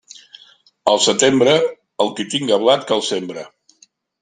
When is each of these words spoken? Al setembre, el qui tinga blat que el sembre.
Al 0.93 1.01
setembre, 1.07 1.53
el 2.07 2.11
qui 2.21 2.27
tinga 2.33 2.59
blat 2.65 2.89
que 2.91 2.99
el 2.99 3.07
sembre. 3.13 3.47